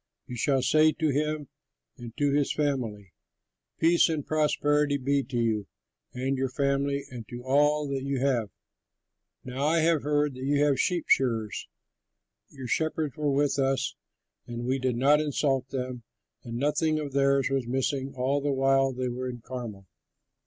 You 0.25 0.35
shall 0.35 0.63
say 0.63 0.93
to 0.93 1.09
him 1.11 1.47
and 1.95 2.17
to 2.17 2.31
his 2.33 2.51
family, 2.51 3.13
'Peace 3.77 4.09
and 4.09 4.25
prosperity 4.25 4.97
be 4.97 5.21
to 5.21 5.37
you 5.37 5.67
and 6.11 6.39
your 6.39 6.49
family 6.49 7.05
and 7.11 7.27
to 7.29 7.43
all 7.43 7.87
that 7.89 8.01
you 8.01 8.19
have. 8.19 8.49
Now 9.43 9.63
I 9.67 9.81
have 9.81 10.01
heard 10.01 10.33
that 10.33 10.43
you 10.43 10.63
have 10.65 10.79
sheep 10.79 11.05
shearers. 11.07 11.67
Your 12.49 12.65
shepherds 12.65 13.15
were 13.15 13.29
with 13.29 13.59
us, 13.59 13.93
and 14.47 14.65
we 14.65 14.79
did 14.79 14.95
not 14.95 15.21
insult 15.21 15.69
them, 15.69 16.01
and 16.43 16.57
nothing 16.57 16.97
of 16.97 17.11
theirs 17.13 17.51
was 17.51 17.67
missing 17.67 18.15
all 18.15 18.41
the 18.41 18.51
while 18.51 18.91
they 18.93 19.07
were 19.07 19.29
in 19.29 19.41
Carmel. 19.41 19.85